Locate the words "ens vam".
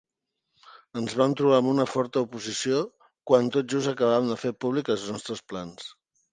1.01-1.35